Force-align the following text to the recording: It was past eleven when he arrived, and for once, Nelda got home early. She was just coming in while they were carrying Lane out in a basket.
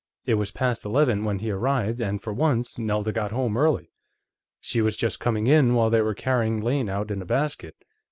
It 0.25 0.33
was 0.33 0.49
past 0.49 0.83
eleven 0.83 1.25
when 1.25 1.37
he 1.37 1.51
arrived, 1.51 1.99
and 2.01 2.19
for 2.19 2.33
once, 2.33 2.79
Nelda 2.79 3.11
got 3.11 3.29
home 3.31 3.55
early. 3.55 3.91
She 4.59 4.81
was 4.81 4.97
just 4.97 5.19
coming 5.19 5.45
in 5.45 5.75
while 5.75 5.91
they 5.91 6.01
were 6.01 6.15
carrying 6.15 6.59
Lane 6.59 6.89
out 6.89 7.11
in 7.11 7.21
a 7.21 7.25
basket. 7.25 7.75